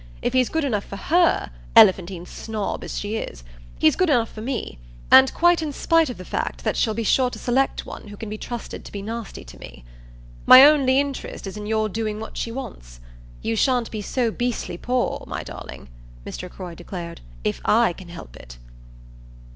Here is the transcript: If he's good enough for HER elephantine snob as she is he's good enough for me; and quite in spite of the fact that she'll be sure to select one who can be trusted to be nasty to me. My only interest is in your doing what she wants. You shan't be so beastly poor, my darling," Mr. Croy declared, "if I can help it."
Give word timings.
If 0.23 0.33
he's 0.33 0.49
good 0.49 0.63
enough 0.63 0.85
for 0.85 0.95
HER 0.95 1.51
elephantine 1.75 2.25
snob 2.25 2.83
as 2.83 2.97
she 2.97 3.17
is 3.17 3.43
he's 3.77 3.95
good 3.95 4.09
enough 4.09 4.33
for 4.33 4.41
me; 4.41 4.79
and 5.11 5.31
quite 5.35 5.61
in 5.61 5.71
spite 5.71 6.09
of 6.09 6.17
the 6.17 6.25
fact 6.25 6.63
that 6.63 6.75
she'll 6.75 6.95
be 6.95 7.03
sure 7.03 7.29
to 7.29 7.37
select 7.37 7.85
one 7.85 8.07
who 8.07 8.17
can 8.17 8.27
be 8.27 8.39
trusted 8.39 8.83
to 8.83 8.91
be 8.91 9.03
nasty 9.03 9.43
to 9.43 9.59
me. 9.59 9.85
My 10.47 10.63
only 10.65 10.99
interest 10.99 11.45
is 11.45 11.55
in 11.55 11.67
your 11.67 11.87
doing 11.87 12.19
what 12.19 12.35
she 12.35 12.51
wants. 12.51 12.99
You 13.43 13.55
shan't 13.55 13.91
be 13.91 14.01
so 14.01 14.31
beastly 14.31 14.75
poor, 14.75 15.23
my 15.27 15.43
darling," 15.43 15.87
Mr. 16.25 16.49
Croy 16.49 16.73
declared, 16.73 17.21
"if 17.43 17.61
I 17.63 17.93
can 17.93 18.09
help 18.09 18.35
it." 18.35 18.57